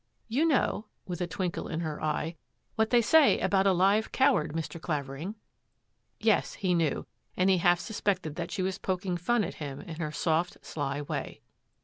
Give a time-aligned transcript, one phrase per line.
[0.27, 2.35] You know," with a twinkle in her eye,"
[2.75, 4.81] what they say about a live coward, Mr.
[4.81, 5.35] Clavering."
[6.19, 7.05] Yes, he knew,
[7.37, 11.03] and he half suspected that she was poking fun at him in her soft, sly
[11.03, 11.41] way.